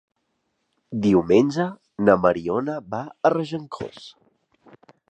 Diumenge 1.03 1.67
na 2.09 2.17
Mariona 2.25 2.79
va 2.95 3.05
a 3.31 3.35
Regencós. 3.39 4.11